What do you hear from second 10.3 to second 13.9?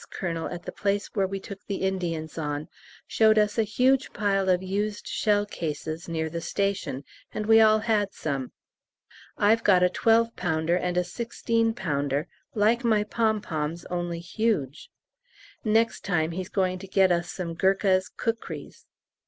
pounder and a sixteen pounder, like my pom poms,